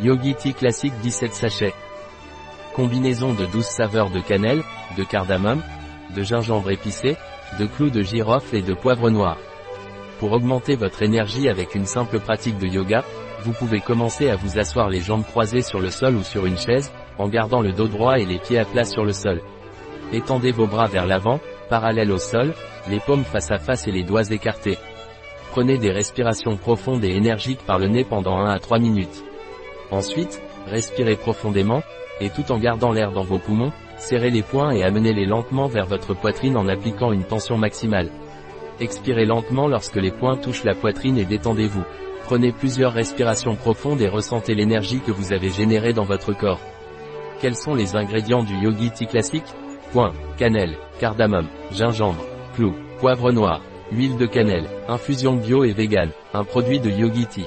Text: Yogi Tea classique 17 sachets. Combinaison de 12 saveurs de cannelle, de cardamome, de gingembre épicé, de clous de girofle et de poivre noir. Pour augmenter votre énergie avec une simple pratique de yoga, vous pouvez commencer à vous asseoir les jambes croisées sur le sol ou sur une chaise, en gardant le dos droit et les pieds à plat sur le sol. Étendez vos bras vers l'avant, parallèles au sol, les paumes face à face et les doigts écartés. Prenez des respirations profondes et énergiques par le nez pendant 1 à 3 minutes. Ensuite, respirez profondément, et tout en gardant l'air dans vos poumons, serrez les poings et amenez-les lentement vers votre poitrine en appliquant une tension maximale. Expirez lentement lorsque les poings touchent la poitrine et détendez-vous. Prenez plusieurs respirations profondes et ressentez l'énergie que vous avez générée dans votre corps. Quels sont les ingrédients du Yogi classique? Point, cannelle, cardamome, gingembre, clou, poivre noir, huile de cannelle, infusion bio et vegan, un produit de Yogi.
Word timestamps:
Yogi 0.00 0.34
Tea 0.34 0.54
classique 0.54 0.94
17 1.02 1.32
sachets. 1.32 1.74
Combinaison 2.74 3.32
de 3.32 3.46
12 3.46 3.64
saveurs 3.64 4.10
de 4.10 4.18
cannelle, 4.20 4.62
de 4.98 5.04
cardamome, 5.04 5.62
de 6.16 6.22
gingembre 6.22 6.72
épicé, 6.72 7.16
de 7.60 7.66
clous 7.66 7.90
de 7.90 8.02
girofle 8.02 8.56
et 8.56 8.62
de 8.62 8.74
poivre 8.74 9.08
noir. 9.10 9.38
Pour 10.18 10.32
augmenter 10.32 10.74
votre 10.74 11.02
énergie 11.02 11.48
avec 11.48 11.76
une 11.76 11.86
simple 11.86 12.18
pratique 12.18 12.58
de 12.58 12.66
yoga, 12.66 13.04
vous 13.44 13.52
pouvez 13.52 13.80
commencer 13.80 14.30
à 14.30 14.36
vous 14.36 14.58
asseoir 14.58 14.88
les 14.88 15.00
jambes 15.00 15.24
croisées 15.24 15.62
sur 15.62 15.78
le 15.78 15.90
sol 15.90 16.16
ou 16.16 16.24
sur 16.24 16.44
une 16.44 16.58
chaise, 16.58 16.92
en 17.18 17.28
gardant 17.28 17.60
le 17.60 17.72
dos 17.72 17.86
droit 17.86 18.18
et 18.18 18.24
les 18.24 18.38
pieds 18.38 18.58
à 18.58 18.64
plat 18.64 18.84
sur 18.84 19.04
le 19.04 19.12
sol. 19.12 19.40
Étendez 20.12 20.50
vos 20.50 20.66
bras 20.66 20.88
vers 20.88 21.06
l'avant, 21.06 21.38
parallèles 21.70 22.10
au 22.10 22.18
sol, 22.18 22.52
les 22.88 23.00
paumes 23.00 23.24
face 23.24 23.52
à 23.52 23.58
face 23.58 23.86
et 23.86 23.92
les 23.92 24.02
doigts 24.02 24.28
écartés. 24.30 24.78
Prenez 25.52 25.78
des 25.78 25.92
respirations 25.92 26.56
profondes 26.56 27.04
et 27.04 27.14
énergiques 27.14 27.64
par 27.64 27.78
le 27.78 27.86
nez 27.86 28.02
pendant 28.02 28.38
1 28.40 28.50
à 28.50 28.58
3 28.58 28.80
minutes. 28.80 29.24
Ensuite, 29.94 30.42
respirez 30.66 31.14
profondément, 31.14 31.80
et 32.20 32.28
tout 32.28 32.50
en 32.50 32.58
gardant 32.58 32.90
l'air 32.90 33.12
dans 33.12 33.22
vos 33.22 33.38
poumons, 33.38 33.70
serrez 33.96 34.30
les 34.30 34.42
poings 34.42 34.72
et 34.72 34.82
amenez-les 34.82 35.24
lentement 35.24 35.68
vers 35.68 35.86
votre 35.86 36.14
poitrine 36.14 36.56
en 36.56 36.66
appliquant 36.66 37.12
une 37.12 37.22
tension 37.22 37.56
maximale. 37.56 38.10
Expirez 38.80 39.24
lentement 39.24 39.68
lorsque 39.68 39.94
les 39.94 40.10
poings 40.10 40.36
touchent 40.36 40.64
la 40.64 40.74
poitrine 40.74 41.16
et 41.16 41.24
détendez-vous. 41.24 41.84
Prenez 42.24 42.50
plusieurs 42.50 42.92
respirations 42.92 43.54
profondes 43.54 44.00
et 44.00 44.08
ressentez 44.08 44.56
l'énergie 44.56 44.98
que 44.98 45.12
vous 45.12 45.32
avez 45.32 45.50
générée 45.50 45.92
dans 45.92 46.02
votre 46.02 46.32
corps. 46.32 46.60
Quels 47.40 47.54
sont 47.54 47.76
les 47.76 47.94
ingrédients 47.94 48.42
du 48.42 48.54
Yogi 48.56 48.90
classique? 49.06 49.44
Point, 49.92 50.12
cannelle, 50.36 50.76
cardamome, 50.98 51.46
gingembre, 51.70 52.24
clou, 52.56 52.74
poivre 52.98 53.30
noir, 53.30 53.60
huile 53.92 54.16
de 54.16 54.26
cannelle, 54.26 54.68
infusion 54.88 55.34
bio 55.34 55.62
et 55.62 55.72
vegan, 55.72 56.10
un 56.32 56.42
produit 56.42 56.80
de 56.80 56.90
Yogi. 56.90 57.46